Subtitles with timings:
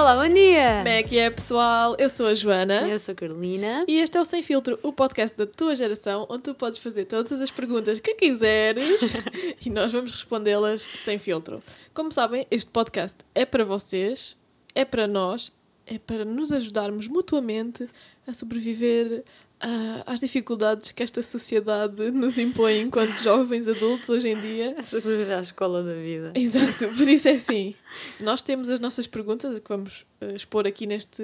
[0.00, 0.78] Olá, bom dia!
[0.78, 1.94] Como é que é, pessoal?
[1.98, 2.88] Eu sou a Joana.
[2.88, 3.84] Eu sou a Carolina.
[3.86, 7.04] E este é o Sem Filtro, o podcast da tua geração, onde tu podes fazer
[7.04, 9.02] todas as perguntas que quiseres
[9.62, 11.62] e nós vamos respondê-las sem filtro.
[11.92, 14.38] Como sabem, este podcast é para vocês,
[14.74, 15.52] é para nós,
[15.86, 17.86] é para nos ajudarmos mutuamente
[18.26, 19.22] a sobreviver
[19.60, 24.74] ah, às dificuldades que esta sociedade nos impõe enquanto jovens adultos hoje em dia.
[24.78, 26.32] A sobreviver à escola da vida.
[26.34, 27.74] Exato, por isso é assim.
[28.20, 31.22] Nós temos as nossas perguntas que vamos uh, expor aqui neste,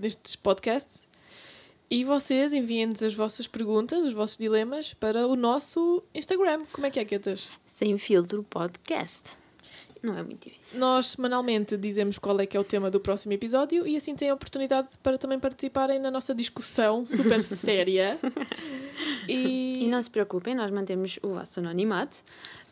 [0.00, 1.02] nestes podcasts
[1.90, 6.60] e vocês enviem-nos as vossas perguntas, os vossos dilemas para o nosso Instagram.
[6.72, 7.50] Como é que é, Quetas?
[7.66, 9.41] Sem filtro podcast.
[10.02, 10.78] Não é muito difícil.
[10.78, 14.30] Nós semanalmente dizemos qual é que é o tema do próximo episódio e assim têm
[14.30, 18.18] a oportunidade para também participarem na nossa discussão super séria.
[19.28, 19.84] E...
[19.84, 22.18] e não se preocupem, nós mantemos o vosso anonimato,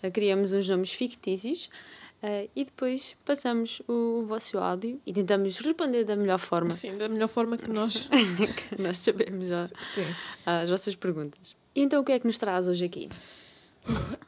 [0.03, 1.71] eh, criamos uns nomes fictícios
[2.23, 6.71] uh, e depois passamos o, vosso áudio e tentamos responder da melhor forma.
[6.71, 8.09] Sim, da melhor forma que nós,
[8.69, 9.69] que nós sabemos já
[10.45, 11.55] as vossas perguntas.
[11.75, 13.09] E então o que é que nos traz hoje aqui?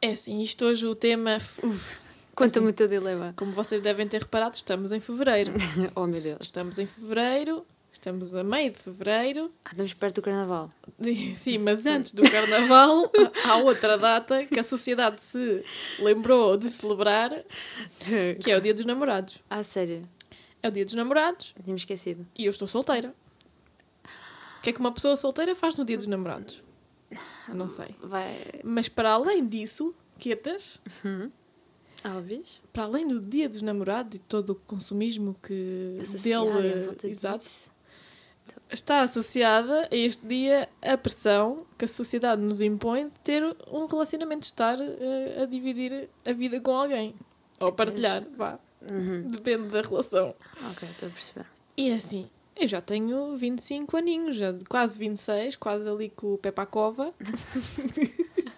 [0.01, 1.37] É assim, isto hoje o tema.
[1.63, 2.02] Uf,
[2.35, 3.33] Conta-me assim, o teu dilema.
[3.37, 5.53] Como vocês devem ter reparado, estamos em fevereiro.
[5.95, 6.39] oh meu Deus.
[6.41, 9.51] Estamos em fevereiro, estamos a meio de fevereiro.
[9.63, 10.71] Ah, estamos perto do carnaval.
[11.37, 13.11] Sim, mas antes do carnaval
[13.47, 15.63] há outra data que a sociedade se
[15.99, 17.29] lembrou de celebrar,
[18.41, 19.39] que é o Dia dos Namorados.
[19.47, 20.07] Ah, sério?
[20.61, 21.53] É o Dia dos Namorados.
[21.63, 22.25] Tinha esquecido.
[22.35, 23.13] E eu estou solteira.
[24.57, 26.63] O que é que uma pessoa solteira faz no Dia dos Namorados?
[27.47, 27.93] Não sei.
[28.01, 28.43] Vai...
[28.63, 30.81] Mas para além disso, quietas.
[31.05, 31.29] Uhum
[32.05, 32.61] Óbvios.
[32.71, 37.45] Para além do dia dos namorados e todo o consumismo que dele exato,
[38.69, 43.85] está associada a este dia a pressão que a sociedade nos impõe de ter um
[43.85, 47.15] relacionamento, de estar uh, a dividir a vida com alguém.
[47.59, 48.59] Ou partilhar, vá.
[48.81, 49.29] Uhum.
[49.29, 50.35] Depende da relação.
[50.71, 51.45] Ok, estou a perceber.
[51.77, 56.37] E é assim, eu já tenho 25 aninhos, já quase 26, quase ali com o
[56.37, 57.13] pé para a cova.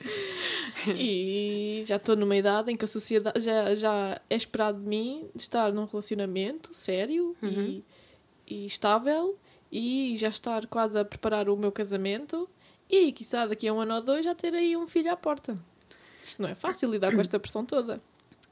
[0.87, 5.29] e já estou numa idade em que a sociedade já, já é esperado de mim
[5.35, 7.49] estar num relacionamento sério uhum.
[7.49, 7.85] e,
[8.47, 9.37] e estável
[9.71, 12.49] e já estar quase a preparar o meu casamento
[12.89, 15.57] e, quiçá, daqui a um ano ou dois já ter aí um filho à porta.
[16.23, 18.01] Isto não é fácil lidar com esta pressão toda.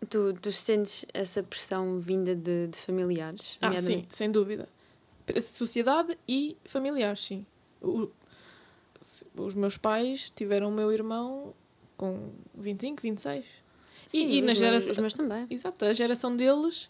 [0.09, 3.57] Tu, tu sentes essa pressão vinda de, de familiares?
[3.61, 4.67] Ah, sim, sem dúvida.
[5.39, 7.45] Sociedade e familiares, sim.
[7.81, 8.09] O,
[9.35, 11.53] os meus pais tiveram o meu irmão
[11.97, 13.45] com 25, 26.
[14.07, 14.91] Sim, e, e na geração.
[14.91, 15.47] Os meus também.
[15.49, 16.89] Exato, a geração deles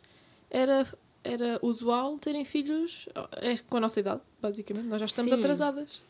[0.49, 0.85] era,
[1.23, 4.87] era usual terem filhos é, com a nossa idade, basicamente.
[4.87, 5.39] Nós já estamos Sim.
[5.39, 6.01] atrasadas.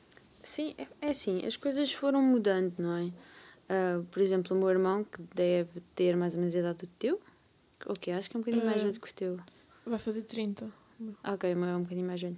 [0.41, 3.03] Sim, é, é assim, as coisas foram mudando, não é?
[3.63, 6.87] Uh, por exemplo, o meu irmão, que deve ter mais ou menos a idade do
[6.99, 7.21] teu,
[7.85, 9.39] ok, acho que é um bocadinho uh, mais velho que o teu.
[9.85, 10.69] Vai fazer 30.
[11.23, 12.37] Ok, o meu é um bocadinho mais velho.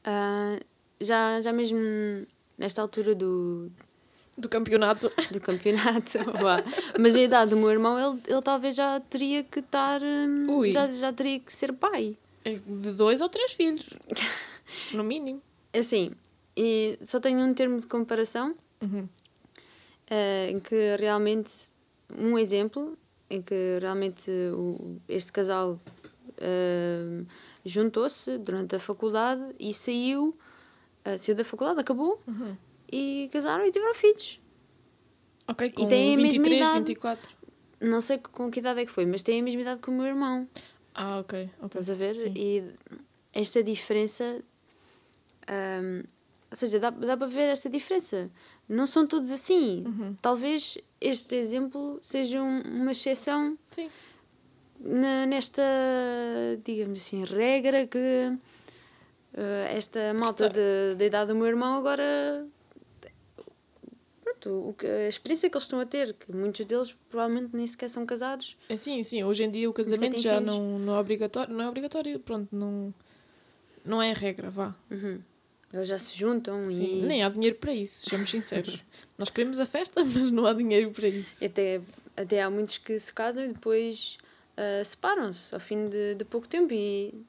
[0.00, 0.64] Uh,
[1.00, 1.78] já, já mesmo
[2.62, 3.70] nesta altura do,
[4.38, 5.10] do campeonato.
[5.32, 6.18] Do campeonato,
[6.98, 10.00] Mas a idade do meu irmão, ele, ele talvez já teria que estar.
[10.00, 12.16] Hum, já, já teria que ser pai.
[12.44, 13.88] É de dois ou três filhos.
[14.94, 15.42] no mínimo.
[15.74, 16.12] Assim,
[16.56, 19.08] e só tenho um termo de comparação uhum.
[20.10, 21.50] uh, em que realmente.
[22.14, 22.98] Um exemplo
[23.30, 25.80] em que realmente o, este casal
[26.36, 27.26] uh,
[27.64, 30.36] juntou-se durante a faculdade e saiu.
[31.18, 32.20] Saiu da faculdade, acabou.
[32.26, 32.56] Uhum
[32.92, 34.38] e casaram e tiveram filhos.
[35.48, 36.78] Ok, com e têm 23, a mesma idade.
[36.80, 37.36] 24.
[37.80, 39.92] Não sei com que idade é que foi, mas têm a mesma idade que o
[39.92, 40.46] meu irmão.
[40.94, 41.44] Ah, ok.
[41.44, 41.66] okay.
[41.66, 42.14] Estás a ver?
[42.14, 42.34] Sim.
[42.36, 42.64] E
[43.32, 44.40] esta diferença.
[45.50, 46.02] Um,
[46.50, 48.30] ou seja, dá, dá para ver esta diferença.
[48.68, 49.84] Não são todos assim.
[49.86, 50.16] Uhum.
[50.20, 53.58] Talvez este exemplo seja um, uma exceção.
[54.78, 55.62] Na, nesta,
[56.64, 58.36] digamos assim, regra que
[59.70, 60.50] esta malta
[60.96, 62.46] da idade do meu irmão agora
[64.42, 67.66] pronto, o que, a experiência que eles estão a ter, que muitos deles provavelmente nem
[67.66, 68.56] sequer são casados.
[68.68, 71.68] É, sim, sim, hoje em dia o casamento já não, não é obrigatório, não é
[71.68, 72.92] obrigatório, pronto, não,
[73.84, 74.74] não é a regra, vá.
[74.90, 75.20] Uhum.
[75.72, 77.02] Eles já se juntam sim, e.
[77.02, 78.84] Nem há dinheiro para isso, sejamos sinceros.
[79.16, 81.42] Nós queremos a festa, mas não há dinheiro para isso.
[81.42, 81.80] Até,
[82.16, 84.18] até há muitos que se casam e depois
[84.56, 87.24] uh, separam-se ao fim de, de pouco tempo e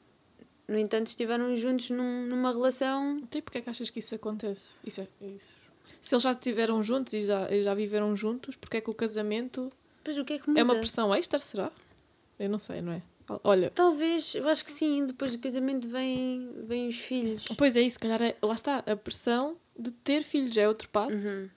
[0.68, 3.18] no entanto estiveram juntos num, numa relação.
[3.18, 4.72] Então, porque é que achas que isso acontece?
[4.86, 5.72] Isso é isso.
[6.02, 9.72] Se eles já estiveram juntos e já, já viveram juntos, porque é que o casamento
[10.04, 10.60] pois, o que é, que muda?
[10.60, 11.72] é uma pressão extra, será?
[12.40, 13.02] Eu não sei, não é?
[13.44, 13.70] Olha.
[13.70, 17.46] Talvez, eu acho que sim, depois do casamento vêm vem os filhos.
[17.58, 20.90] Pois é, isso, se calhar é, lá está, a pressão de ter filhos é outro
[20.90, 21.16] passo.
[21.16, 21.50] Uhum.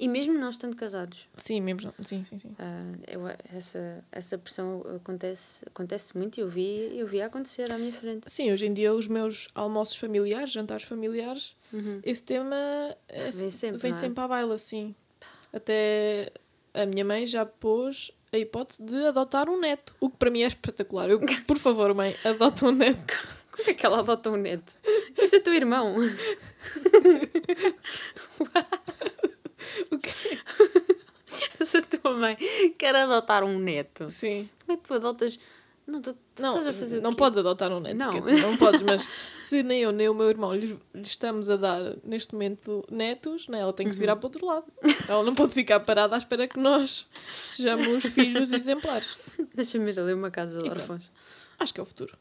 [0.00, 1.28] E mesmo não estando casados.
[1.36, 1.92] Sim, mesmo.
[2.00, 2.48] Sim, sim, sim.
[2.48, 7.76] Uh, eu, essa, essa pressão acontece, acontece muito e eu vi, eu vi acontecer à
[7.76, 8.32] minha frente.
[8.32, 12.00] Sim, hoje em dia os meus almoços familiares, jantares familiares, uhum.
[12.02, 12.56] esse tema
[13.08, 13.94] é, vem sempre, vem é?
[13.94, 14.94] sempre à baila, sim.
[15.52, 16.32] Até
[16.72, 20.42] a minha mãe já pôs a hipótese de adotar um neto, o que para mim
[20.42, 21.10] é espetacular.
[21.10, 23.18] Eu, por favor, mãe, adota um neto.
[23.52, 24.72] Como é que ela adota um neto?
[25.18, 25.96] Esse é teu irmão.
[29.90, 30.38] o quê?
[31.58, 32.36] Essa tua mãe
[32.78, 34.10] quer adotar um neto.
[34.10, 34.48] Sim.
[34.64, 35.38] Como é que tu adotas
[35.90, 37.96] não, tu, tu não, estás a fazer não podes adotar um neto.
[37.96, 38.12] Não.
[38.12, 41.96] não podes, mas se nem eu nem o meu irmão lhe, lhe estamos a dar
[42.04, 44.20] neste momento netos, né, ela tem que se virar uhum.
[44.20, 44.66] para o outro lado.
[45.08, 49.18] Ela não pode ficar parada à espera que nós sejamos filhos exemplares.
[49.52, 50.80] Deixa-me ir ali uma casa de Exato.
[50.80, 51.10] órfãos.
[51.58, 52.16] Acho que é o futuro.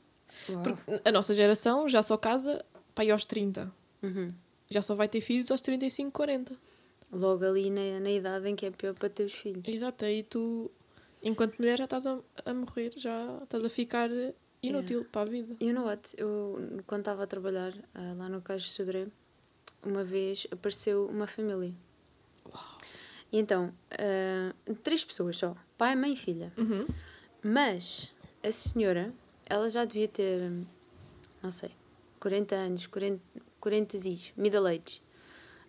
[0.63, 2.65] Porque a nossa geração já só casa
[2.95, 3.71] para ir aos 30.
[4.01, 4.29] Uhum.
[4.69, 6.55] Já só vai ter filhos aos 35, 40.
[7.11, 9.67] Logo ali na, na idade em que é pior para ter os filhos.
[9.67, 10.71] Exato, aí tu
[11.21, 14.09] enquanto mulher já estás a, a morrer, já estás a ficar
[14.61, 15.55] inútil para a vida.
[15.59, 16.13] You know what?
[16.17, 19.07] Eu, quando estava a trabalhar uh, lá no Cais de Sodré,
[19.83, 21.73] uma vez apareceu uma família.
[22.45, 22.77] Uau.
[23.31, 26.51] E então, uh, três pessoas só: pai, mãe e filha.
[26.57, 26.85] Uhum.
[27.43, 28.13] Mas
[28.43, 29.13] a senhora,
[29.45, 30.51] ela já devia ter,
[31.41, 31.71] não sei,
[32.19, 33.21] 40 anos, 40,
[33.59, 35.01] 40 is, middle age.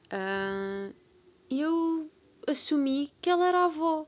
[0.06, 0.92] Uh,
[1.50, 2.10] eu
[2.46, 4.06] assumi que ela era avó.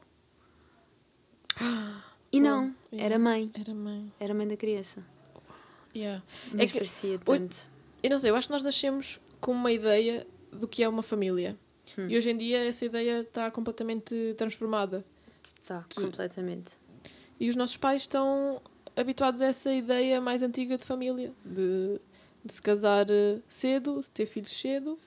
[2.30, 3.50] E não, era mãe.
[3.52, 4.12] Era mãe.
[4.18, 5.04] Era mãe da criança.
[5.94, 6.22] Yeah.
[6.52, 7.66] Mas é que, parecia tanto.
[8.02, 11.02] Eu não sei, eu acho que nós nascemos com uma ideia do que é uma
[11.02, 11.58] família.
[11.98, 12.06] Hum.
[12.08, 15.04] E hoje em dia essa ideia está completamente transformada.
[15.60, 16.78] Está, completamente.
[17.38, 18.62] E os nossos pais estão
[18.96, 21.32] habituados a essa ideia mais antiga de família.
[21.44, 22.00] De,
[22.44, 24.98] de se casar eh, cedo, de ter filhos cedo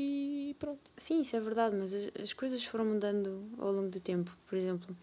[0.00, 0.90] e pronto.
[0.96, 4.36] Sim, isso é verdade, mas as, as coisas foram mudando ao longo do tempo.
[4.46, 4.96] Por exemplo,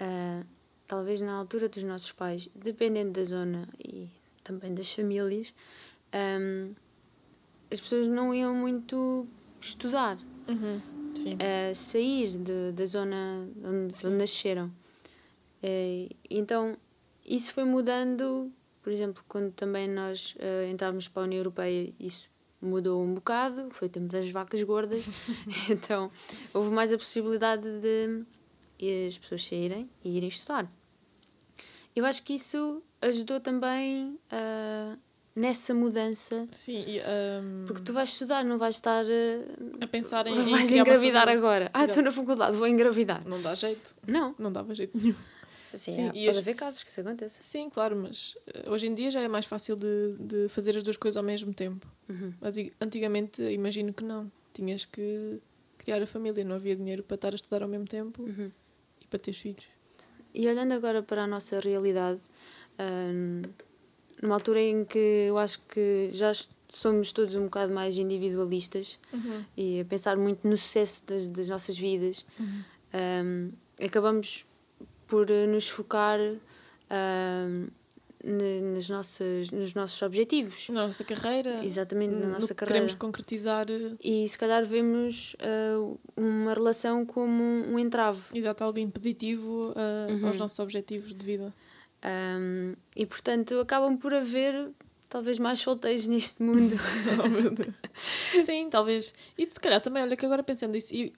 [0.00, 0.46] uh,
[0.86, 4.08] talvez na altura dos nossos pais, dependendo da zona e
[4.44, 5.54] também das famílias,
[6.12, 6.74] um,
[7.70, 9.26] as pessoas não iam muito
[9.60, 10.18] estudar,
[10.48, 10.76] uhum.
[10.78, 14.66] uh, sair de, da zona onde, onde nasceram.
[15.62, 16.76] Uh, então,
[17.24, 18.50] isso foi mudando,
[18.82, 22.28] por exemplo, quando também nós uh, entramos para a União Europeia, isso
[22.60, 25.04] mudou um bocado, foi o tempo das vacas gordas,
[25.68, 26.10] então
[26.52, 28.24] houve mais a possibilidade de
[28.78, 30.70] e as pessoas saírem e irem estudar.
[31.94, 34.98] Eu acho que isso ajudou também uh,
[35.34, 36.48] nessa mudança.
[36.52, 37.64] Sim, e, um...
[37.66, 40.34] porque tu vais estudar, não vais estar uh, a pensar em.
[40.50, 41.70] Vais em engravidar agora.
[41.74, 43.22] Ah, estou na faculdade, vou engravidar.
[43.26, 43.94] Não dá jeito.
[44.06, 44.34] Não.
[44.38, 45.14] Não dava jeito nenhum.
[45.78, 47.42] Sim, Sim há, pode haver casos que isso aconteça.
[47.42, 48.36] Sim, claro, mas
[48.66, 51.22] uh, hoje em dia já é mais fácil de, de fazer as duas coisas ao
[51.22, 51.86] mesmo tempo.
[52.08, 52.32] Uhum.
[52.40, 54.30] Mas antigamente imagino que não.
[54.52, 55.38] Tinhas que
[55.78, 58.22] criar a família, não havia dinheiro para estar a estudar ao mesmo tempo.
[58.22, 58.50] Uhum
[59.10, 59.66] para ter filhos.
[60.32, 62.20] E olhando agora para a nossa realidade,
[62.78, 63.42] hum,
[64.22, 66.32] numa altura em que eu acho que já
[66.68, 69.44] somos todos um bocado mais individualistas uhum.
[69.56, 72.62] e a pensar muito no sucesso das, das nossas vidas, uhum.
[72.94, 74.46] um, acabamos
[75.10, 77.66] por nos focar um,
[78.22, 80.68] nas nossas, nos nossos objetivos.
[80.68, 81.64] Na nossa carreira.
[81.64, 82.66] Exatamente, na nossa no carreira.
[82.66, 83.66] queremos concretizar.
[83.68, 88.22] Eh, e se calhar vemos uh, uma relação como um entrave.
[88.32, 90.28] Exato, algo impeditivo uh, uhum.
[90.28, 91.52] aos nossos objetivos de vida.
[92.04, 94.70] Um, e portanto acabam por haver
[95.08, 96.76] talvez mais solteiros neste mundo.
[97.24, 97.74] oh meu Deus.
[98.44, 99.12] Sim, talvez.
[99.36, 101.12] E se calhar também, olha que agora pensando isso e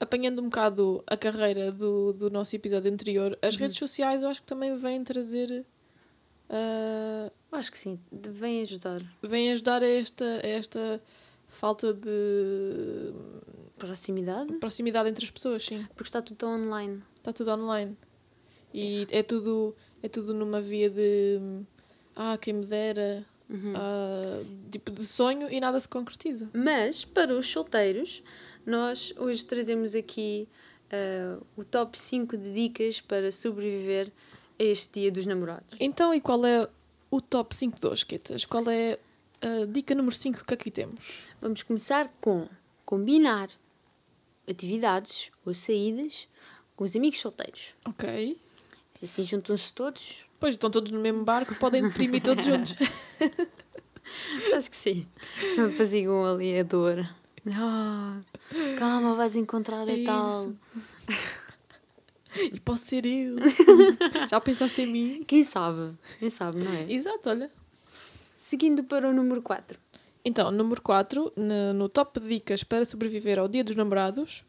[0.00, 3.60] apanhando um bocado a carreira do, do nosso episódio anterior, as uhum.
[3.60, 5.64] redes sociais eu acho que também vêm trazer
[6.48, 9.02] Uh, Acho que sim, vem ajudar.
[9.22, 11.02] Vem ajudar a esta, a esta
[11.48, 13.12] falta de
[13.78, 14.52] proximidade?
[14.54, 15.86] Proximidade entre as pessoas, sim.
[15.94, 17.02] Porque está tudo online.
[17.16, 17.96] Está tudo online.
[18.72, 21.40] E é tudo, é tudo numa via de
[22.14, 23.72] ah, quem me dera, uhum.
[23.74, 26.50] ah, tipo de sonho e nada se concretiza.
[26.52, 28.22] Mas para os solteiros,
[28.68, 30.46] nós hoje trazemos aqui
[30.92, 34.12] uh, o top 5 de dicas para sobreviver
[34.58, 35.76] este Dia dos Namorados.
[35.80, 36.68] Então, e qual é
[37.10, 38.44] o top 5 de hoje, Quetas?
[38.44, 38.98] Qual é
[39.40, 41.24] a dica número 5 que aqui temos?
[41.40, 42.48] Vamos começar com
[42.84, 43.48] combinar
[44.48, 46.28] atividades ou saídas
[46.76, 47.74] com os amigos solteiros.
[47.84, 48.38] Ok.
[48.94, 50.26] Se assim juntam-se todos.
[50.40, 52.74] Pois, estão todos no mesmo barco, podem imprimir todos juntos.
[54.54, 55.06] Acho que sim.
[55.72, 57.08] Apaziguam ali a dor.
[57.46, 58.20] Oh,
[58.78, 60.52] calma, vais encontrar é tal.
[62.52, 63.36] E posso ser eu.
[64.30, 65.24] Já pensaste em mim?
[65.26, 65.94] Quem sabe?
[66.18, 66.90] Quem sabe, não é?
[66.92, 67.50] Exato, olha.
[68.36, 69.78] Seguindo para o número 4.
[70.24, 74.44] Então, número 4, no, no top de dicas para sobreviver ao Dia dos Namorados,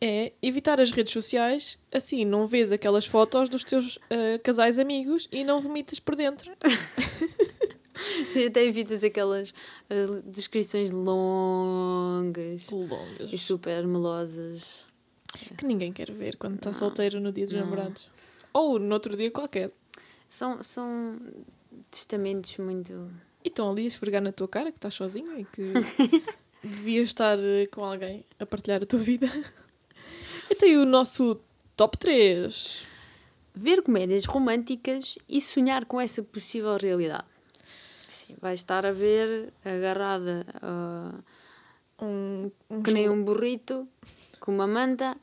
[0.00, 5.28] é evitar as redes sociais, assim não vês aquelas fotos dos teus uh, casais amigos
[5.30, 6.52] e não vomitas por dentro.
[8.46, 14.86] Até evitas aquelas uh, descrições longas, longas e super melosas.
[15.56, 17.60] Que ninguém quer ver quando está solteiro no dia dos não.
[17.60, 18.10] namorados.
[18.52, 19.70] Ou no outro dia qualquer.
[20.28, 21.18] São, são
[21.90, 23.10] testamentos muito.
[23.44, 25.72] E estão ali a esfregar na tua cara que estás sozinho e que
[26.62, 29.26] devias estar eh, com alguém a partilhar a tua vida.
[30.52, 31.40] E tem o nosso
[31.76, 32.84] top 3.
[33.54, 37.24] Ver comédias românticas e sonhar com essa possível realidade.
[38.40, 41.14] Vais estar a ver agarrada a
[42.04, 43.86] um, um que nem um burrito
[44.40, 45.16] com uma manta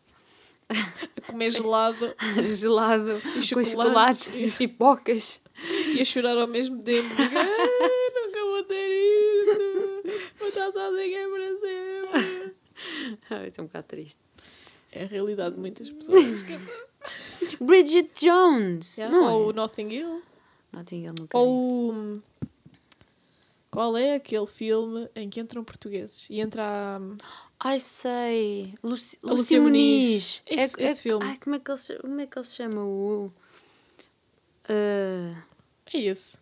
[0.69, 2.13] a comer gelado,
[2.53, 5.41] gelado e com chocolate e pipocas
[5.93, 7.09] e a chorar ao mesmo tempo.
[7.17, 12.55] ah, nunca vou ter isto, vou estar sozinha para sempre.
[13.29, 14.19] Ah, é um bocado triste.
[14.91, 16.43] É a realidade de muitas pessoas.
[17.59, 18.97] Bridget Jones!
[18.97, 19.15] Yeah.
[19.15, 19.53] Não Ou é?
[19.53, 20.21] Notting Hill.
[20.71, 22.21] Notting Hill nunca Ou.
[23.77, 26.25] Qual é aquele filme em que entram portugueses?
[26.31, 26.99] E entra a.
[27.59, 28.73] Ai, sei.
[28.81, 30.41] Luci, Luci Muniz.
[30.47, 31.23] Esse, é, esse é, filme.
[31.23, 32.83] Ai, como é que ele, como é que ele se chama?
[32.83, 33.31] O.
[34.67, 35.37] Uh...
[35.93, 36.39] É esse.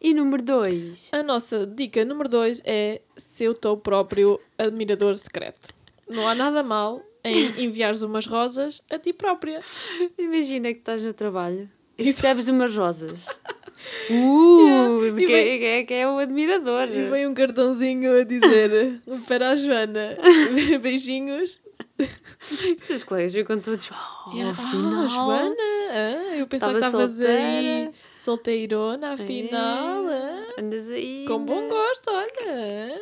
[0.00, 1.08] E número 2?
[1.10, 5.74] A nossa dica número 2 é ser o teu próprio admirador secreto.
[6.08, 9.60] Não há nada mal em enviares umas rosas a ti própria.
[10.16, 13.26] Imagina que estás no trabalho e recebes umas rosas.
[14.10, 15.16] Uh, yeah.
[15.16, 16.88] que, vem, é, que é o admirador.
[16.88, 20.16] E vem um cartãozinho a dizer para a Joana,
[20.80, 21.60] beijinhos.
[21.98, 23.90] Os teus colegas ficam todos.
[23.90, 24.50] Oh, yeah.
[24.50, 25.54] afinal, ah, Joana,
[25.90, 30.08] ah, eu pensava que estavas aí solteirona, afinal.
[30.08, 30.46] É.
[30.56, 31.24] Ah, Andas aí.
[31.26, 33.00] Com bom gosto, olha.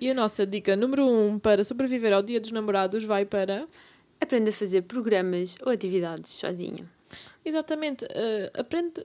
[0.00, 3.68] E a nossa dica número 1 um para sobreviver ao Dia dos Namorados vai para.
[4.18, 6.88] Aprenda a fazer programas ou atividades sozinho.
[7.50, 8.04] Exatamente.
[8.04, 9.04] Uh, aprende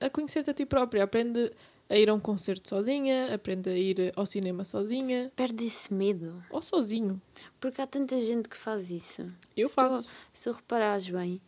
[0.00, 1.04] a conhecer-te a ti própria.
[1.04, 1.52] Aprende
[1.88, 5.30] a ir a um concerto sozinha, aprende a ir ao cinema sozinha.
[5.36, 6.42] Perde esse medo.
[6.50, 7.20] Ou sozinho.
[7.60, 9.30] Porque há tanta gente que faz isso.
[9.56, 10.02] Eu se faço.
[10.02, 11.40] Tu, se tu reparares bem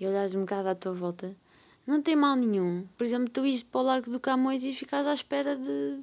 [0.00, 1.36] e olhares um bocado à tua volta,
[1.86, 2.86] não tem mal nenhum.
[2.96, 5.98] Por exemplo, tu ires para o Largo do Camões e ficares à espera de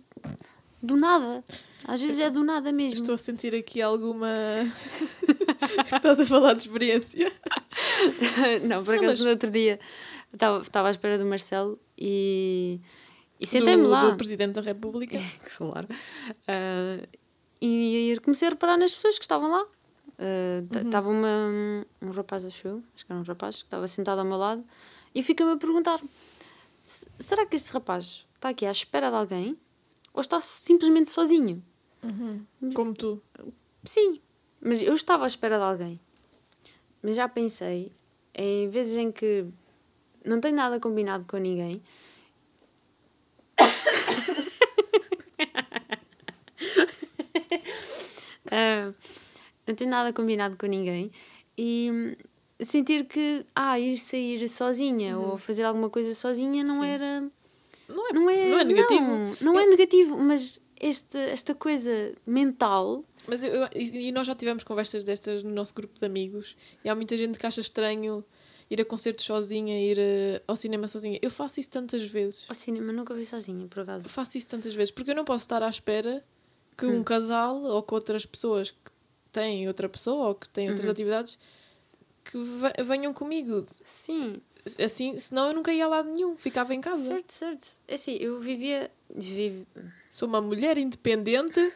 [0.81, 1.43] do nada.
[1.85, 2.95] Às vezes é do nada mesmo.
[2.95, 4.29] Estou a sentir aqui alguma.
[5.83, 7.31] Estás a falar de experiência.
[8.67, 9.19] não, por acaso mas...
[9.21, 9.79] no outro dia
[10.33, 12.79] estava, à espera do Marcelo e,
[13.39, 14.09] e sentei-me lá.
[14.09, 15.17] Do Presidente da República.
[15.57, 15.87] claro.
[16.31, 17.07] Uh,
[17.61, 19.63] e, e comecei a reparar nas pessoas que estavam lá.
[19.63, 24.19] Uh, estava uma, um rapaz, acho eu, acho que era um rapaz, que estava sentado
[24.19, 24.65] ao meu lado
[25.15, 26.01] e fica-me a perguntar:
[26.81, 29.57] será que este rapaz está aqui à espera de alguém
[30.13, 31.63] ou está simplesmente sozinho.
[32.03, 32.45] Uhum.
[32.73, 33.21] Como tu.
[33.83, 34.21] Sim,
[34.61, 35.99] mas eu estava à espera de alguém.
[37.01, 37.91] Mas já pensei
[38.33, 39.45] em vezes em que
[40.25, 41.81] não tenho nada combinado com ninguém.
[48.45, 48.93] uh,
[49.67, 51.11] não tenho nada combinado com ninguém
[51.57, 52.15] e
[52.61, 55.31] sentir que ah, ir sair sozinha uhum.
[55.31, 56.87] ou fazer alguma coisa sozinha não Sim.
[56.87, 57.31] era
[57.89, 59.01] não é, não é, não é negativo.
[59.01, 63.03] Não, não é negativo, mas este, esta coisa mental.
[63.27, 66.89] Mas eu, eu, e nós já tivemos conversas destas no nosso grupo de amigos e
[66.89, 68.23] há muita gente que acha estranho
[68.69, 71.19] ir a concertos sozinha, ir a, eh, ao cinema sozinha.
[71.21, 72.45] Eu faço isso tantas vezes.
[72.47, 74.05] Ao cinema nunca fui sozinha, por acaso.
[74.05, 76.23] Eu faço isso tantas vezes porque eu não posso estar à espera
[76.77, 76.99] que hum.
[76.99, 78.91] um casal ou que outras pessoas que
[79.31, 80.91] têm outra pessoa ou que têm outras uhum.
[80.91, 81.39] atividades
[82.23, 82.37] que
[82.83, 83.65] venham comigo.
[83.83, 84.41] Sim
[84.83, 87.03] assim, senão eu nunca ia a lado nenhum, ficava em casa.
[87.03, 87.67] Certo, certo.
[87.87, 88.91] É assim, eu vivia.
[89.13, 89.65] Vive...
[90.09, 91.73] Sou uma mulher independente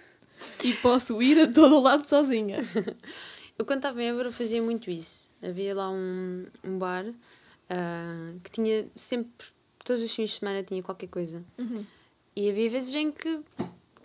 [0.63, 2.60] e posso ir a todo lado sozinha.
[3.58, 5.30] eu quando estava em Évora fazia muito isso.
[5.42, 9.48] Havia lá um, um bar uh, que tinha sempre,
[9.84, 11.44] todos os fins de semana tinha qualquer coisa.
[11.58, 11.86] Uhum.
[12.36, 13.40] E havia vezes em que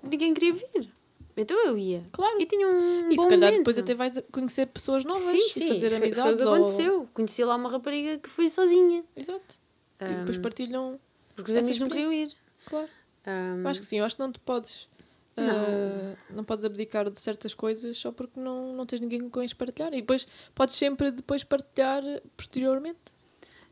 [0.03, 0.91] ninguém queria vir.
[1.37, 2.05] Então eu ia.
[2.11, 2.41] Claro.
[2.41, 3.11] E tinha um.
[3.11, 3.59] E se calhar momento.
[3.59, 5.65] depois até vais conhecer pessoas novas sim, sim.
[5.67, 6.23] e fazer foi, amizades.
[6.23, 7.01] Foi o que aconteceu.
[7.01, 7.09] Ou...
[7.15, 9.05] Conheci lá uma rapariga que foi sozinha.
[9.17, 9.55] Exato.
[10.01, 11.01] Um, e depois partilham.
[11.37, 12.33] Porque os amigos não queriam ir.
[12.67, 12.89] Claro.
[13.29, 14.89] Um, eu acho que sim, eu acho que não te podes.
[15.37, 15.65] Não.
[15.65, 19.49] Uh, não podes abdicar de certas coisas só porque não, não tens ninguém com quem
[19.55, 19.93] partilhar.
[19.93, 22.03] E depois podes sempre depois partilhar
[22.37, 22.99] posteriormente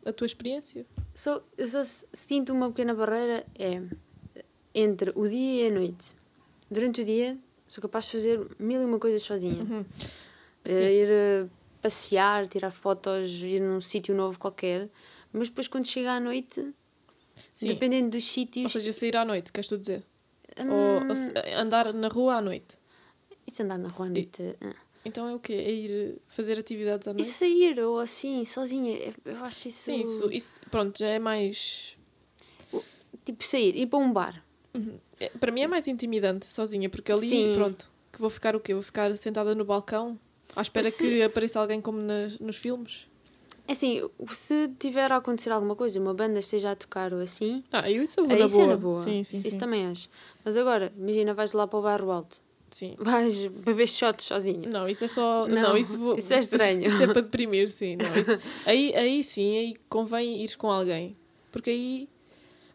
[0.04, 0.86] a tua experiência.
[1.14, 1.82] Só, eu só
[2.12, 3.82] sinto uma pequena barreira é
[4.74, 6.14] entre o dia e a noite.
[6.70, 7.36] Durante o dia
[7.68, 9.62] Sou capaz de fazer mil e uma coisas sozinha.
[9.62, 9.84] Uhum.
[10.68, 11.08] Uh, ir
[11.44, 11.50] uh,
[11.82, 14.88] passear, tirar fotos, ir num sítio novo qualquer.
[15.32, 16.72] Mas depois, quando chega à noite,
[17.54, 17.68] Sim.
[17.68, 18.72] Dependendo dos Ou sítios.
[18.72, 20.02] seja, sair à noite, queres tu dizer?
[20.58, 22.76] hum, Ou, ou se- andar na rua à noite.
[23.46, 24.42] Isso andar na rua à noite.
[24.60, 24.74] ah.
[25.04, 25.52] Então é o quê?
[25.52, 27.28] É ir eh, fazer atividades à E noite?
[27.30, 28.96] sair, ou assim, sozinha.
[28.98, 29.84] Eu- Eu acho isso.
[29.84, 31.96] Sim, isso, isso, pronto, já é mais.
[33.24, 34.42] Tipo, sair, ir para um bar.
[35.20, 37.52] é- para mim é mais intimidante sozinha, porque ali, Sim.
[37.54, 38.74] pronto, que vou ficar o quê?
[38.74, 40.18] Vou ficar sentada no balcão
[40.54, 43.06] à espera Se- que apareça alguém como nas, nos filmes?
[43.68, 47.62] É Assim, se tiver a acontecer alguma coisa, uma banda esteja a tocar ou assim,
[47.72, 48.66] Ah, eu isso vou na é boa.
[48.68, 49.02] na boa.
[49.02, 49.58] Sim, sim, isso sim.
[49.58, 50.08] também acho.
[50.44, 52.38] Mas agora, imagina, vais lá para o bairro alto.
[52.70, 52.94] sim.
[52.98, 54.68] Vais beber shots sozinha.
[54.68, 55.46] Não, isso é só.
[55.48, 56.86] Não, Não, isso, vou, isso é estranho.
[56.86, 57.96] Isso é para deprimir, sim.
[57.96, 61.16] Não, isso- aí, aí sim, aí convém ires com alguém.
[61.50, 62.08] Porque aí,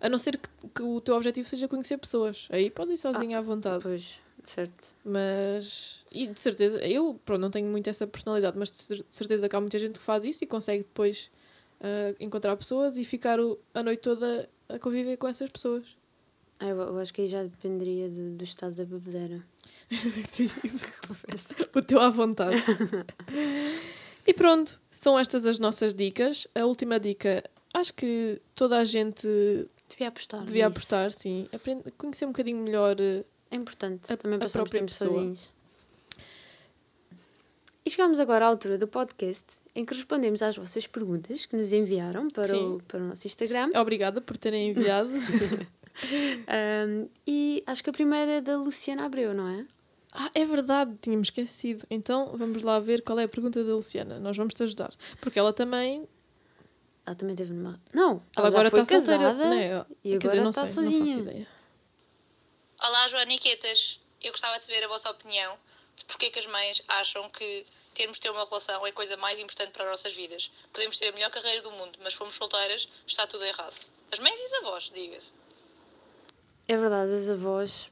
[0.01, 3.37] a não ser que, que o teu objetivo seja conhecer pessoas, aí podes ir sozinha
[3.37, 3.83] à vontade.
[3.83, 4.87] Pois, certo.
[5.05, 6.03] Mas.
[6.11, 9.47] E de certeza, eu pronto, não tenho muito essa personalidade, mas de cer- de certeza
[9.47, 11.29] que há muita gente que faz isso e consegue depois
[11.81, 15.85] ah, encontrar pessoas e ficar o- a noite toda a conviver com essas pessoas.
[16.59, 19.43] Ah, Eu, eu acho que aí já dependeria do, do estado da bebedeira.
[20.29, 20.49] Sim,
[21.73, 22.63] o teu à vontade.
[24.25, 26.47] e pronto, são estas as nossas dicas.
[26.53, 27.43] A última dica,
[27.73, 29.27] acho que toda a gente
[29.89, 30.45] Devia apostar.
[30.45, 30.77] devia nisso.
[30.77, 31.49] apostar, sim.
[31.51, 32.95] Aprende, conhecer um bocadinho melhor.
[33.51, 34.11] É importante.
[34.11, 35.11] a- Também passamos própria tempo pessoa.
[35.11, 35.49] sozinhos.
[37.83, 41.73] E chegamos agora à altura do podcast em que respondemos às vossas perguntas que nos
[41.73, 43.71] enviaram para, o, para o nosso Instagram.
[43.75, 45.09] Obrigada por terem enviado.
[46.47, 49.65] Ahm, e acho que a primeira é da Luciana Abreu, não é?
[50.13, 51.85] ah, é verdade, tínhamos esquecido.
[51.89, 54.19] Então vamos lá ver qual é a pergunta da Luciana.
[54.19, 54.93] Nós vamos te ajudar.
[55.19, 56.07] Porque ela também.
[57.05, 57.79] Ela também teve numa.
[57.93, 59.17] Não, Ela, ela, agora está solteira.
[59.23, 59.85] casada né?
[60.03, 61.19] e agora dizer, não está sei, não faço sozinha.
[61.23, 61.47] ideia.
[62.81, 63.99] Olá, Joaniquetas.
[64.21, 65.55] Eu gostava de saber a vossa opinião
[65.97, 68.93] de porque é que as mães acham que termos de ter uma relação é a
[68.93, 70.51] coisa mais importante para as nossas vidas.
[70.73, 73.75] Podemos ter a melhor carreira do mundo, mas se formos solteiras, está tudo errado.
[74.11, 75.33] As mães e os avós, diga-se.
[76.67, 77.89] É verdade, as avós.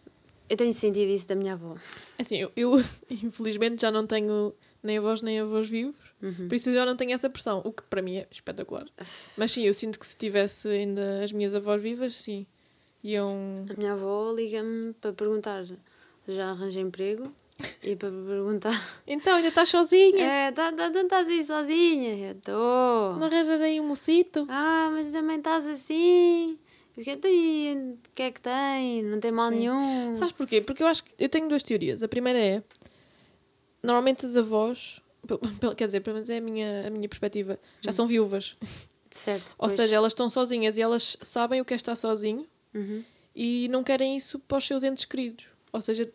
[0.49, 1.75] Eu tenho sentido isso da minha avó.
[2.17, 2.71] Assim, eu, eu,
[3.09, 6.49] infelizmente já não tenho nem avós nem avós vivos, Uhum.
[6.49, 8.85] por isso eu já não tenho essa pressão, o que para mim é espetacular.
[9.37, 12.45] Mas sim, eu sinto que se tivesse ainda as minhas avós vivas, sim,
[13.03, 13.65] iam.
[13.69, 15.65] A minha avó liga-me para perguntar
[16.27, 17.31] já arranjei emprego
[17.83, 20.23] e para perguntar: Então, ainda estás sozinha?
[20.23, 22.15] É, tá, tá, não estás aí sozinha?
[22.29, 23.15] Eu estou.
[23.17, 24.45] Não arranjas aí um mocito?
[24.49, 26.57] Ah, mas também estás assim.
[26.95, 29.03] Eu fiquei, "Então, e O que é que tem?
[29.03, 29.55] Não tem mal Sim.
[29.55, 30.15] nenhum.
[30.15, 30.61] Sabes porquê?
[30.61, 32.03] Porque eu acho que eu tenho duas teorias.
[32.03, 32.63] A primeira é,
[33.81, 35.01] normalmente as avós,
[35.77, 38.57] quer dizer, pelo menos é a minha, a minha perspectiva, já são viúvas.
[39.09, 39.55] Certo.
[39.57, 39.73] Ou pois.
[39.73, 43.03] seja, elas estão sozinhas e elas sabem o que é estar sozinho Uhum.
[43.35, 45.45] e não querem isso para os seus entes queridos.
[45.71, 46.09] Ou seja,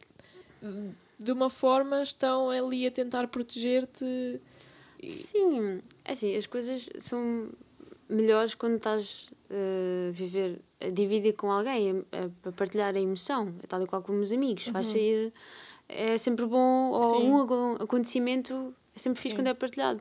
[1.18, 4.40] de uma forma estão ali a tentar proteger-te.
[5.02, 7.50] e- Sim, é assim, as coisas são
[8.08, 13.54] melhores quando estás eh, a viver, a dividir com alguém, a, a partilhar a emoção,
[13.62, 14.66] é tal e qual como os amigos.
[14.68, 15.32] Vais sair,
[15.88, 17.10] é sempre bom, ou Uhum.
[17.20, 17.30] Sim.
[17.30, 19.40] um aco- acontecimento é sempre fixe Sim.
[19.42, 20.00] quando é partilhado.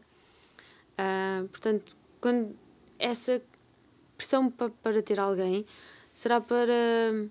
[0.97, 2.55] Ah, portanto, quando
[2.99, 3.41] essa
[4.17, 5.65] pressão pa, para ter alguém
[6.13, 7.27] será para,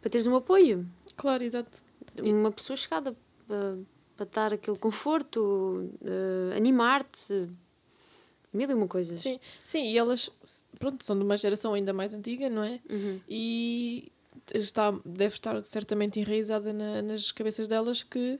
[0.00, 0.86] para teres um apoio,
[1.16, 1.82] Claro, exato.
[2.20, 3.78] Uma pessoa chegada para,
[4.16, 7.48] para dar aquele conforto, eh, animar-te,
[8.52, 9.20] mil e uma coisas.
[9.20, 10.30] Sim, sim, e elas
[10.78, 12.80] pronto, são de uma geração ainda mais antiga, não é?
[12.90, 13.20] Uhum.
[13.28, 14.10] E
[14.54, 18.38] está, deve estar certamente enraizada na- nas cabeças delas que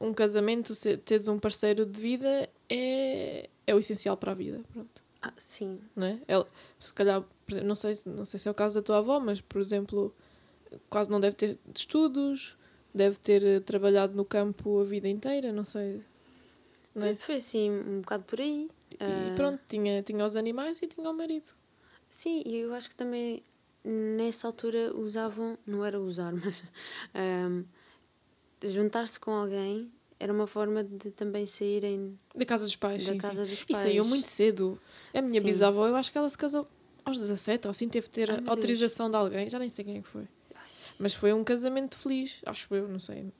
[0.00, 0.74] um casamento,
[1.04, 4.60] teres um parceiro de vida é, é o essencial para a vida.
[4.72, 5.02] Pronto.
[5.22, 5.78] Ah, sim.
[5.94, 6.18] não é?
[6.26, 6.46] Ela,
[6.78, 9.18] se calhar, exemplo, não sei, se- não sei se é o caso da tua avó,
[9.20, 10.14] mas, por exemplo,
[10.88, 12.56] quase não deve ter estudos,
[12.94, 16.02] deve ter eh, trabalhado no campo a vida inteira, não sei.
[16.94, 17.14] Não é?
[17.14, 18.68] Foi, foi assim, um bocado por aí.
[18.92, 21.52] E Ah, pronto, tinha, tinha os animais e tinha o marido.
[22.10, 23.42] Sim, e eu acho que também
[23.84, 26.62] nessa altura usavam, não era usar, mas
[27.14, 27.62] ahm,
[28.62, 33.18] juntar-se com alguém era uma forma de também saírem Da casa dos pais, da sim,
[33.18, 33.50] casa sim.
[33.52, 33.82] dos E pais.
[33.84, 34.78] saiu muito cedo.
[35.14, 35.46] A minha Sim.
[35.46, 36.66] bisavó, eu acho que ela se casou
[37.04, 39.98] aos 17, ou assim, teve de ter Ai, autorização de alguém, já nem sei quem
[39.98, 40.26] é que foi.
[40.98, 43.32] Mas foi um casamento feliz, acho eu, não sei.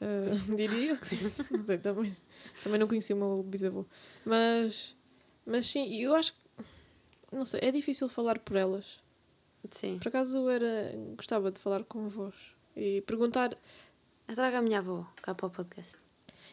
[0.00, 1.18] Ah, diria que sim.
[1.50, 2.16] Não sei, também,
[2.62, 3.84] também não conheci o meu bisavô.
[4.24, 4.96] Mas,
[5.44, 6.64] mas sim, eu acho que,
[7.32, 9.02] não sei, é difícil falar por elas.
[9.70, 9.98] Sim.
[9.98, 12.34] Por acaso era, gostava de falar com avós
[12.76, 13.56] e perguntar,
[14.26, 15.98] Traga a minha avó cá para o podcast.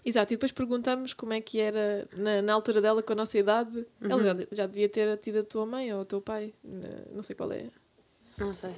[0.04, 3.38] Exato, e depois perguntamos como é que era na, na altura dela com a nossa
[3.38, 3.86] idade.
[4.02, 4.24] Ela Uhum.
[4.24, 6.54] já, já devia ter tido a tua mãe ou o teu pai,
[7.14, 7.66] não sei qual é.
[8.38, 8.74] Não sei.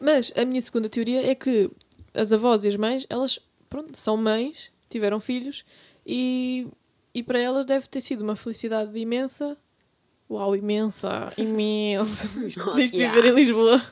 [0.00, 1.70] Mas a minha segunda teoria é que
[2.12, 3.38] as avós e as mães, elas
[3.70, 5.64] pronto, são mães, tiveram filhos
[6.06, 6.66] e,
[7.14, 9.56] e para elas deve ter sido uma felicidade imensa
[10.30, 12.26] Uau, imensa, imensa.
[12.46, 13.14] Isto de yeah.
[13.14, 13.82] viver em Lisboa.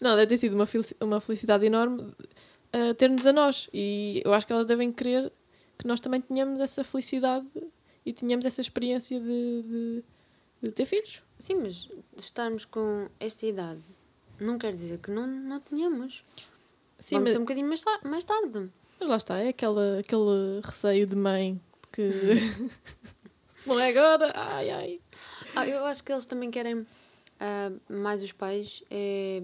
[0.00, 0.66] Não, deve ter sido uma,
[1.00, 3.68] uma felicidade enorme uh, ter-nos a nós.
[3.72, 5.32] E eu acho que elas devem querer
[5.78, 7.46] que nós também tenhamos essa felicidade
[8.04, 10.04] e tenhamos essa experiência de, de,
[10.62, 11.22] de ter filhos.
[11.38, 13.82] Sim, mas estarmos com esta idade
[14.40, 16.22] não quer dizer que não, não tenhamos.
[16.98, 18.70] Sim, Vamos mas, ter um bocadinho mais, tar- mais tarde.
[19.00, 21.60] mas lá está, é aquela, aquele receio de mãe
[21.92, 22.10] que.
[23.66, 25.00] Não é agora, ai ai.
[25.56, 26.86] Ah, eu acho que eles também querem,
[27.40, 29.42] ah, mais os pais, é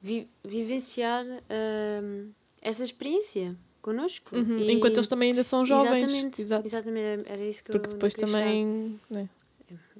[0.00, 2.28] vi- vivenciar ah,
[2.62, 4.34] essa experiência connosco.
[4.36, 6.04] Uhum, E- Enquanto eles também ainda são jovens.
[6.04, 6.66] Exatamente, Exato.
[6.66, 8.66] exatamente, era- isso que Porque eu depois também.
[9.10, 9.30] né, chegar.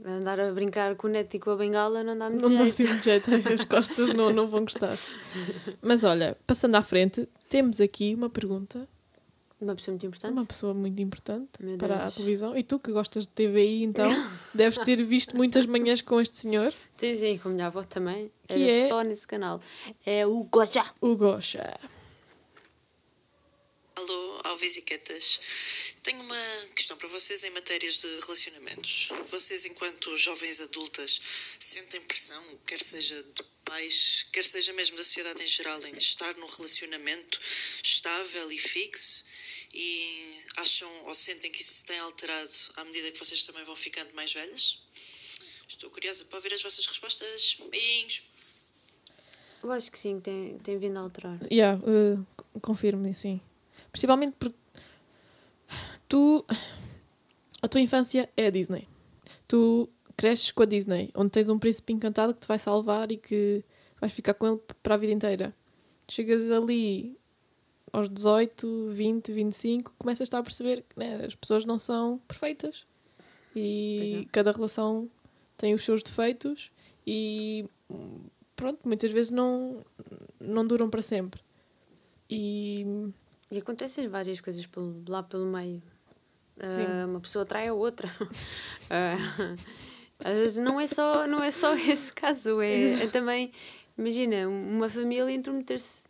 [0.04, 2.62] Andar a brincar com o neto e com a bengala não dá muito Não dá
[2.64, 2.72] jeito.
[2.74, 4.96] assim muito jeito, as costas não, não vão gostar.
[5.82, 8.88] Mas olha, passando à frente, temos aqui uma pergunta,
[9.60, 10.32] Uma pessoa muito importante.
[10.32, 12.56] uma pessoa muito importante Meu para a televisão.
[12.56, 14.06] E tu que gostas de TVI, então,
[14.54, 18.30] deves ter visto muitas manhãs com este senhor, Sim, sim, com a minha avó também.
[18.48, 19.60] Que era é- só nesse canal.
[20.04, 20.84] É o Goja.
[21.00, 21.78] o Gosha.
[23.96, 25.40] Alô, Alves e Quetas.
[26.02, 29.08] Tenho uma questão para vocês em matérias de relacionamentos.
[29.28, 31.20] Vocês, enquanto jovens adultas,
[31.58, 36.34] sentem pressão, quer seja de pais, quer seja mesmo da sociedade em geral, em estar
[36.36, 37.40] num relacionamento
[37.82, 39.24] estável e fixo?
[39.74, 43.76] E acham ou sentem que isso se tem alterado à medida que vocês também vão
[43.76, 44.78] ficando mais velhas?
[45.68, 47.56] Estou curiosa para ouvir as vossas respostas.
[47.70, 48.22] Beijinhos!
[49.62, 51.38] Eu acho que sim, tem, tem vindo a alterar.
[51.50, 53.40] Yeah, uh, confirmo, sim.
[53.90, 54.56] Principalmente porque
[56.08, 56.44] tu.
[57.62, 58.88] A tua infância é a Disney.
[59.46, 63.16] Tu cresces com a Disney, onde tens um príncipe encantado que te vai salvar e
[63.16, 63.62] que
[64.00, 65.54] vais ficar com ele para a vida inteira.
[66.08, 67.18] Chegas ali
[67.92, 72.84] aos 18, 20, 25, começas a perceber que né, as pessoas não são perfeitas
[73.54, 74.24] e não.
[74.32, 75.10] cada relação
[75.56, 76.70] tem os seus defeitos
[77.06, 77.66] e
[78.54, 79.84] pronto, muitas vezes não,
[80.38, 81.40] não duram para sempre.
[82.28, 83.10] E
[83.50, 85.82] E acontecem várias coisas pelo, lá pelo meio.
[86.60, 88.10] Ah, uma pessoa atrai a outra.
[88.92, 89.54] Ah,
[90.24, 93.52] às vezes não é só, não é só esse caso, é, é também,
[93.96, 96.02] imagina, uma família intrometer-se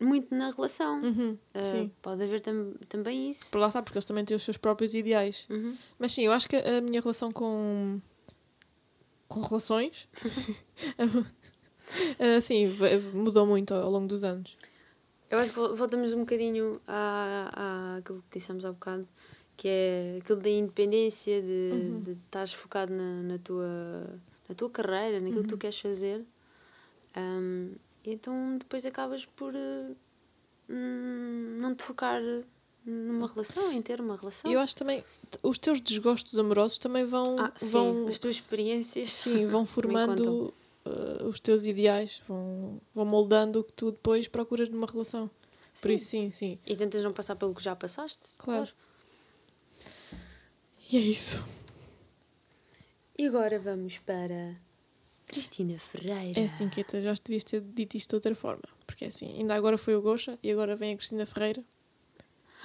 [0.00, 1.00] muito na relação.
[1.00, 1.92] Uhum, sim.
[2.02, 3.50] pode haver tam, também isso.
[3.52, 5.46] Por lá está, porque eles também têm os seus próprios ideais.
[5.48, 5.76] Uhum.
[5.96, 8.00] Mas sim, eu acho que a minha relação com.
[9.28, 10.08] com relações.
[12.18, 12.76] ah, sim,
[13.14, 14.56] mudou muito ao longo dos anos.
[15.30, 19.06] Eu acho que vol- voltamos um bocadinho à, à, àquilo que dissemos há bocado,
[19.56, 22.00] que é aquilo da independência, de, Uhum.
[22.00, 25.42] de estares focado na, na, tua, na tua carreira, naquilo Uhum.
[25.42, 26.24] que tu queres fazer.
[28.04, 29.52] E então depois acabas por
[30.68, 32.22] hum, não te focar
[32.86, 34.50] numa relação, em ter uma relação.
[34.50, 35.04] Eu acho também.
[35.42, 37.36] os teus desgostos amorosos também vão.
[37.38, 39.12] ah, sim, vão as tuas experiências.
[39.12, 40.54] sim, vão formando
[40.88, 45.30] ah, os teus ideais, vão, vão moldando o que tu depois procuras numa relação.
[45.80, 45.94] Por Sim.
[45.94, 46.58] isso, sim, sim.
[46.66, 48.34] E tentas não passar pelo que já passaste.
[48.36, 48.68] Claro.
[50.90, 51.44] E é isso.
[53.16, 54.56] E agora vamos para
[55.26, 56.40] Cristina Ferreira.
[56.40, 58.64] É assim, Queta, já te devias ter dito isto de outra forma.
[58.86, 61.62] Porque é assim, ainda agora foi o Gosha e agora vem a Cristina Ferreira.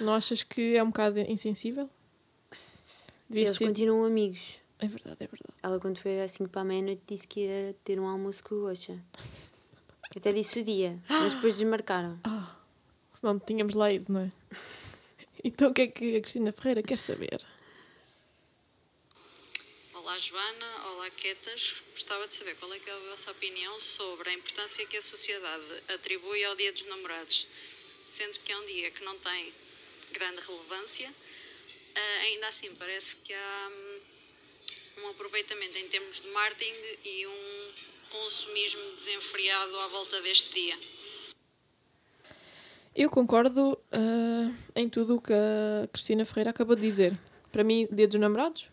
[0.00, 1.88] Não achas que é um bocado insensível?
[3.28, 3.66] Devias Eles ter...
[3.66, 4.58] continuam amigos.
[4.78, 5.54] É verdade, é verdade.
[5.62, 8.54] Ela, quando foi às 5 para a meia-noite, disse que ia ter um almoço com
[8.56, 8.98] o Oxa.
[10.16, 12.20] Até disse o dia, mas depois desmarcaram.
[12.22, 12.54] Ah,
[13.12, 14.32] senão tínhamos lá ido, não é?
[15.46, 17.36] Então o que é que a Cristina Ferreira quer saber?
[19.92, 21.82] Olá Joana, olá Quetas.
[21.92, 25.02] Gostava de saber qual é, que é a vossa opinião sobre a importância que a
[25.02, 27.46] sociedade atribui ao Dia dos Namorados,
[28.04, 29.52] sendo que é um dia que não tem
[30.12, 31.12] grande relevância.
[31.94, 34.00] ah, ainda assim, parece que há hum,
[35.02, 36.72] um aproveitamento em termos de marketing
[37.04, 37.70] e um
[38.10, 40.78] consumismo desenfreado à volta deste dia.
[42.94, 47.18] Eu concordo ah, em tudo o que a Cristina Ferreira acabou de dizer.
[47.50, 48.68] Para mim, Dia dos Namorados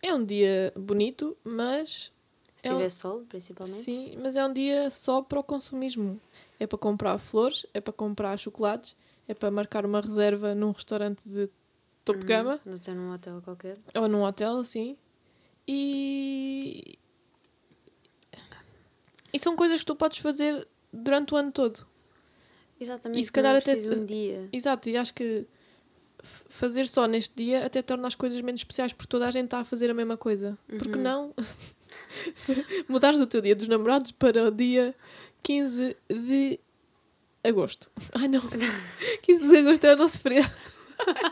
[0.00, 2.12] é um dia bonito, mas
[2.56, 3.76] Se É um- tiver sol, principalmente.
[3.76, 6.20] Sim, mas é um dia só para o consumismo.
[6.60, 8.94] É para comprar flores, é para comprar chocolates,
[9.26, 11.48] é para marcar uma reserva num restaurante de
[12.04, 13.78] topo de gama Não tem num hotel qualquer.
[13.94, 14.96] ou num hotel, assim.
[15.66, 16.98] E.
[19.32, 21.86] E são coisas que tu podes fazer durante o ano todo.
[22.78, 23.20] Exatamente.
[23.20, 24.48] E se calhar não até- um dia.
[24.52, 25.46] Exato, e acho que
[26.48, 29.58] fazer só neste dia até torna as coisas menos especiais porque toda a gente está
[29.60, 30.58] a fazer a mesma coisa.
[30.68, 31.02] Porque Uhum.
[31.02, 31.34] não
[32.88, 34.94] mudares o teu dia dos namorados para o dia
[35.42, 36.60] 15 de
[37.42, 37.90] agosto.
[38.14, 38.40] Ai não,
[39.22, 40.52] 15 de agosto é o nosso feriado.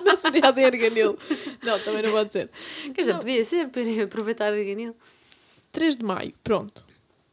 [0.05, 1.19] Nosso feriado é Arganil.
[1.63, 2.51] Não, também não pode ser.
[2.95, 3.21] Quer dizer, Não.
[3.21, 4.97] podia ser para aproveitar a ganil.
[5.73, 6.85] 3 de maio, pronto.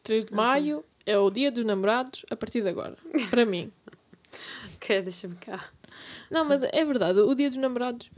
[0.03, 2.95] 3 de maio é o dia dos namorados a partir de agora.
[3.29, 3.71] Para mim.
[4.75, 5.69] Ok, deixa-me cá.
[6.29, 8.09] Não, mas é verdade, o dia dos namorados.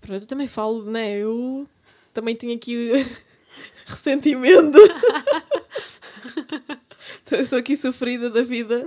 [0.00, 1.18] Pronto, eu também falo, né?
[1.18, 1.68] Eu
[2.12, 2.90] também tenho aqui
[3.86, 4.78] ressentimento.
[7.30, 8.84] eu sou aqui sofrida da vida.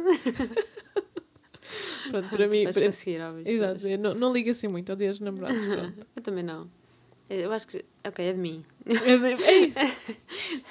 [2.22, 2.64] Pronto, para mim.
[2.64, 3.44] Vais para- conseguir, óbvio.
[3.48, 5.66] Exato, não, não ligo assim muito ao dia dos namorados.
[5.66, 6.06] Pronto.
[6.16, 6.70] Eu também não.
[7.30, 7.84] Eu acho que.
[8.06, 8.64] Ok, é de mim.
[8.86, 9.80] É, de- é isso.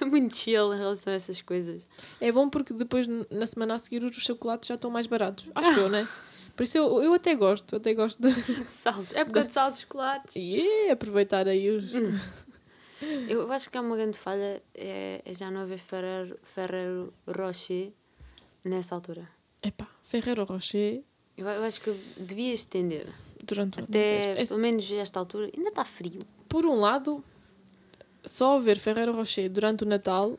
[0.01, 1.89] É muito chill em relação a essas coisas.
[2.21, 5.49] É bom porque depois, na semana a seguir, os chocolates já estão mais baratos.
[5.55, 6.07] Acho eu, né?
[6.55, 8.31] Por isso eu, eu até gosto, até gosto de
[8.63, 9.13] Saltos.
[9.15, 10.37] Época de saltos de chocolates.
[10.37, 11.91] e aproveitar aí os.
[13.29, 17.93] Eu acho que é uma grande falha é, é já não haver Ferrero, Ferrero Rocher
[18.65, 19.29] nessa altura.
[19.63, 21.03] Epá, Ferrero Rocher
[21.37, 23.07] Eu, eu acho que devia estender.
[23.45, 24.41] durante o Até.
[24.41, 25.51] É- pelo menos esta altura.
[25.57, 26.21] Ainda está frio.
[26.49, 27.25] por um lado,
[28.25, 30.39] só haver Ferrero Rocher durante o Natal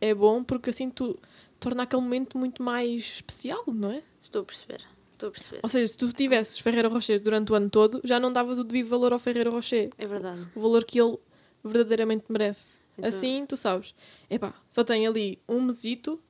[0.00, 1.18] é bom porque assim tu
[1.60, 4.02] torna aquele momento muito mais especial, não é?
[4.22, 4.80] Estou a perceber.
[5.12, 5.60] Estou a perceber.
[5.62, 8.64] Ou seja, se tu tivesses Ferrero Rocher durante o ano todo, já não davas o
[8.64, 10.46] devido valor ao Ferrero Rocher, É verdade.
[10.56, 11.16] o valor que ele
[11.62, 12.74] verdadeiramente merece.
[12.98, 13.94] Então- Assim, tu sabes,
[14.30, 16.20] epá, só tem ali um mesito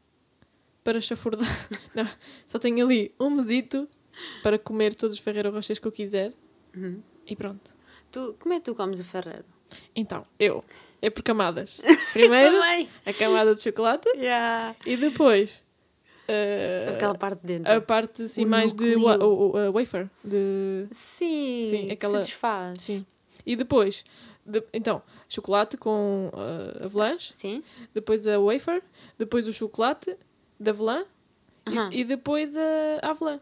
[0.85, 1.49] para chafurdar.
[1.95, 2.07] Não,
[2.47, 3.89] só tenho ali um mesito
[4.43, 6.33] para comer todos os Ferrero Rochers que eu quiser
[6.77, 7.01] Uhum.
[7.27, 7.75] e pronto.
[8.13, 9.45] Tu, como é que tu comes o Ferrero?
[9.97, 10.63] Então, eu,
[11.03, 11.81] é por camadas.
[12.13, 12.57] Primeiro,
[13.05, 14.77] a camada de chocolate Yeah.
[14.87, 15.63] e depois
[16.29, 17.73] eh, Aquela parte de dentro.
[17.73, 19.05] a parte assim O mais de núcleo.
[19.07, 20.09] wa- o- o- a wafer.
[20.23, 22.83] De, Sim, Sim, que aquela- se desfaz.
[22.83, 23.05] sim.
[23.45, 24.05] E depois,
[24.47, 27.63] de- então, chocolate com uh, avalanche, Sim?
[27.93, 28.83] depois a wafer,
[29.19, 30.17] depois o chocolate
[30.59, 31.05] de avelã
[31.67, 31.91] Aham.
[31.93, 33.41] e, e depois a avelã.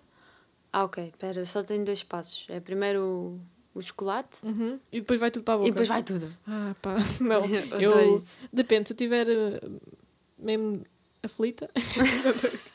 [0.72, 1.04] Ah, ok.
[1.04, 2.46] Espera, eu só tenho dois passos.
[2.48, 3.38] É primeiro
[3.74, 4.78] o, o chocolate Uhum.
[4.90, 5.68] E depois vai tudo para a boca.
[5.68, 6.32] e depois vai tudo.
[6.46, 7.42] Ah, pá, não.
[7.80, 8.22] Eu eu,
[8.52, 9.80] depende, se eu estiver uh,
[10.38, 10.84] mesmo
[11.22, 11.70] aflita.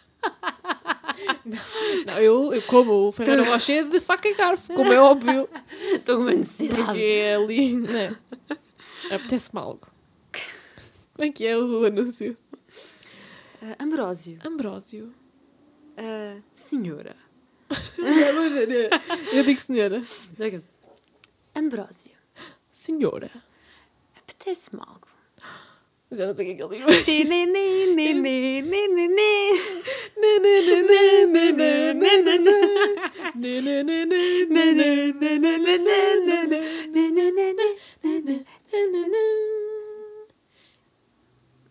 [1.46, 1.60] não,
[2.06, 5.50] não, eu, eu como o Ferreiro Rocher de faca e garfo, como é óbvio.
[5.94, 6.84] Estou com uma necessidade.
[6.84, 8.16] Porque é ali, né?
[9.12, 9.88] Apetece-me algo.
[11.14, 12.38] Como é que é o anúncio?
[13.70, 14.38] Ah, Ambrósio.
[14.46, 15.14] Ambrósio.
[15.98, 17.18] Ah, senhora.
[19.34, 20.02] Eu digo senhora.
[20.40, 20.62] Ok.
[21.54, 22.14] Ambrósio.
[22.72, 23.30] Senhora.
[24.16, 25.08] Apetece-me algo.
[26.10, 27.06] Já não sei o que é que ele diz.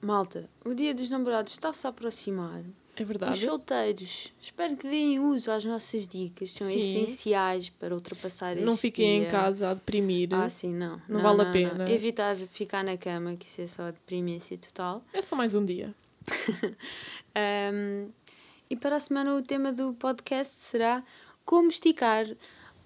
[0.07, 2.61] Malta, o dia dos namorados está-se a aproximar.
[2.99, 3.39] É Os verdade.
[3.45, 6.79] solteiros, espero que deem uso às nossas dicas, são Sim.
[6.79, 9.29] essenciais para ultrapassar Não fiquem em dia.
[9.31, 10.33] casa a deprimir.
[10.33, 11.03] Ah, sim, não.
[11.09, 11.91] Não vale a pena.
[11.91, 15.05] Evitar ficar na cama, que isso é só deprimência total.
[15.13, 15.93] É só mais um dia.
[17.39, 18.09] Um,
[18.71, 21.03] e para a semana o tema do podcast será
[21.45, 22.25] como esticar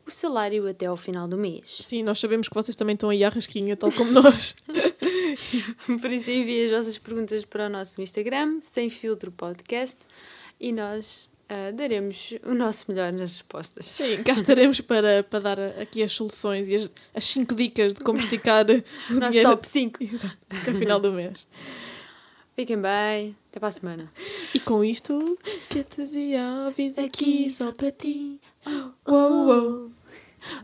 [0.05, 1.79] o salário até ao final do mês.
[1.85, 4.57] Sim, nós sabemos que vocês também estão aí à rasquinha, tal como nós.
[6.01, 9.99] Por isso enviem as vossas perguntas para o nosso Instagram, sem filtro podcast,
[10.59, 13.85] e nós ah, daremos o nosso melhor nas respostas.
[13.85, 18.05] Sim, cá estaremos para, para dar aqui as soluções e as, as cinco dicas de
[18.05, 18.75] como esticar o
[19.15, 19.99] Nosso dinheiro top 5.
[20.05, 21.49] Exato, até o final do mês.
[22.55, 24.13] Fiquem bem, até para a semana.
[24.55, 25.37] E com isto,
[25.69, 28.39] quietas e aves aqui só para ti.
[29.09, 29.91] Uou, uou,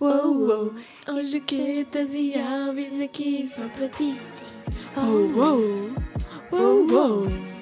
[0.01, 0.75] uou, uou.
[1.09, 4.15] Hoje quietas e aves aqui só para ti.
[4.97, 5.95] Oh, whoa.
[6.53, 7.56] Oh, whoa, whoa.